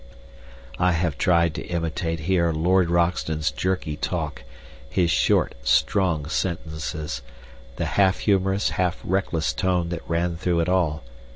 [0.79, 4.41] I have tried to imitate here Lord Roxton's jerky talk,
[4.89, 7.21] his short, strong sentences,
[7.75, 11.03] the half humorous, half reckless tone that ran through it all.